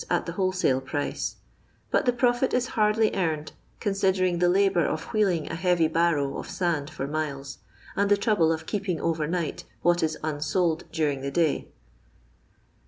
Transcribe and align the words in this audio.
at 0.09 0.25
the 0.25 0.31
wholesale 0.31 0.81
priee; 0.81 1.35
but 1.91 2.07
the 2.07 2.11
profit 2.11 2.55
is 2.55 2.69
hardly 2.69 3.13
earned 3.13 3.51
considering 3.79 4.39
the 4.39 4.49
labour 4.49 4.83
of 4.83 5.03
wheeling 5.13 5.47
a 5.51 5.53
heavy 5.53 5.87
barrow 5.87 6.39
of 6.39 6.49
sand 6.49 6.89
for 6.89 7.05
miles, 7.05 7.59
and 7.95 8.09
the 8.09 8.17
trouble 8.17 8.51
of 8.51 8.65
keeping 8.65 8.99
over 8.99 9.27
night 9.27 9.63
what 9.83 10.01
is 10.01 10.17
unsold 10.23 10.85
during 10.91 11.21
the 11.21 11.29
day. 11.29 11.67